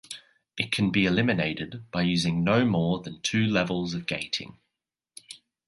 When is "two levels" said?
3.21-3.93